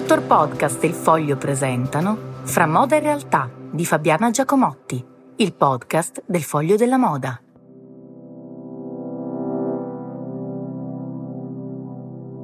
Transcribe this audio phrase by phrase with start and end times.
[0.00, 5.04] Dottor Podcast e il Foglio presentano Fra moda e realtà di Fabiana Giacomotti,
[5.36, 7.38] il podcast del Foglio della Moda.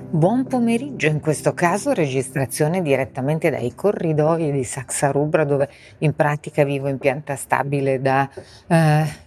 [0.09, 5.69] Buon pomeriggio, in questo caso registrazione direttamente dai corridoi di Saxa Rubra dove
[5.99, 8.31] in pratica vivo in pianta stabile da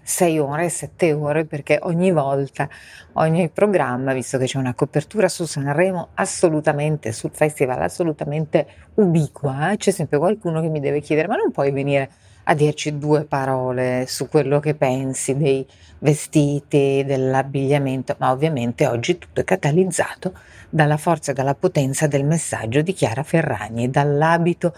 [0.01, 2.69] 6 eh, ore, 7 ore perché ogni volta,
[3.13, 9.91] ogni programma, visto che c'è una copertura su Sanremo assolutamente, sul festival assolutamente ubiqua, c'è
[9.91, 12.09] sempre qualcuno che mi deve chiedere ma non puoi venire
[12.49, 15.65] a dirci due parole su quello che pensi dei
[15.99, 20.33] vestiti, dell'abbigliamento, ma ovviamente oggi tutto è catalizzato
[20.67, 24.73] dalla forza e dalla potenza del messaggio di Chiara Ferragni, dall'abito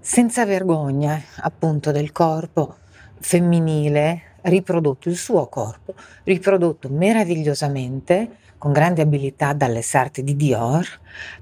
[0.00, 2.78] senza vergogna appunto del corpo
[3.20, 10.84] femminile riprodotto, il suo corpo riprodotto meravigliosamente con grande abilità dalle sarte di Dior,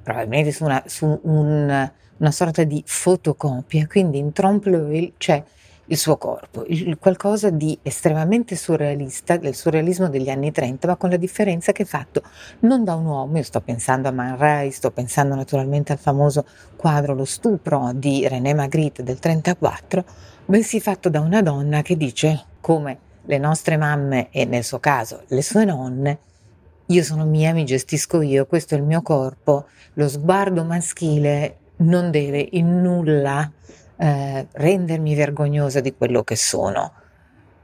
[0.03, 5.43] probabilmente su una, su un, una sorta di fotocopia, quindi in trompe l'oeil c'è
[5.91, 11.11] il suo corpo, il, qualcosa di estremamente surrealista, del surrealismo degli anni 30, ma con
[11.11, 12.23] la differenza che è fatto
[12.61, 16.45] non da un uomo, io sto pensando a Man Ray, sto pensando naturalmente al famoso
[16.77, 20.05] quadro Lo stupro di René Magritte del 34,
[20.47, 25.25] bensì fatto da una donna che dice come le nostre mamme e nel suo caso
[25.27, 26.19] le sue nonne,
[26.87, 32.11] io sono mia, mi gestisco io, questo è il mio corpo, lo sguardo maschile non
[32.11, 33.51] deve in nulla
[34.01, 36.93] eh, rendermi vergognosa di quello che sono.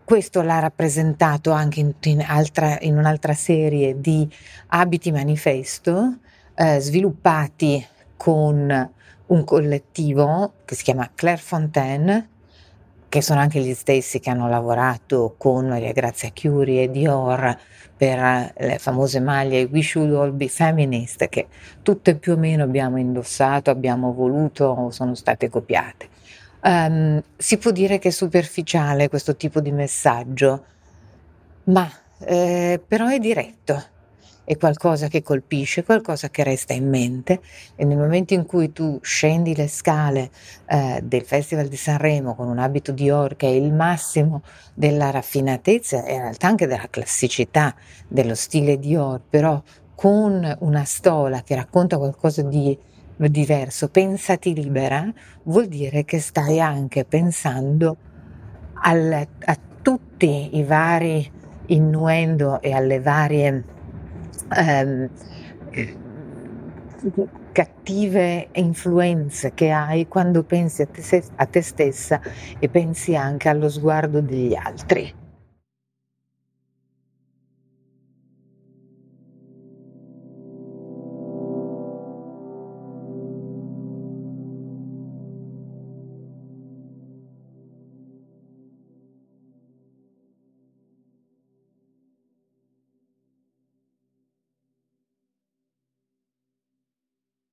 [0.05, 4.28] Questo l'ha rappresentato anche in, in, altra, in un'altra serie di
[4.69, 6.19] abiti manifesto
[6.55, 7.84] eh, sviluppati
[8.17, 8.91] con
[9.27, 12.28] un collettivo che si chiama Claire Fontaine,
[13.09, 17.59] che sono anche gli stessi che hanno lavorato con Maria Grazia Chiuri e Dior
[17.97, 21.47] per le famose maglie We Should All Be Feminist, che
[21.83, 26.09] tutte più o meno abbiamo indossato, abbiamo voluto o sono state copiate.
[26.62, 30.65] Um, si può dire che è superficiale questo tipo di messaggio,
[31.65, 33.83] ma eh, però è diretto,
[34.47, 37.41] è qualcosa che colpisce, qualcosa che resta in mente.
[37.75, 40.31] E nel momento in cui tu scendi le scale
[40.67, 44.43] eh, del Festival di Sanremo con un abito Dior che è il massimo
[44.73, 47.75] della raffinatezza e in realtà anche della classicità
[48.07, 49.61] dello stile Dior, però
[49.97, 52.78] con una stola che racconta qualcosa di
[53.17, 55.13] diverso, pensati libera,
[55.45, 57.97] vuol dire che stai anche pensando
[58.83, 61.33] al, a tutti i vari
[61.67, 63.65] innuendo e alle varie
[64.54, 65.08] ehm,
[67.52, 72.20] cattive influenze che hai quando pensi a te, a te stessa
[72.58, 75.25] e pensi anche allo sguardo degli altri.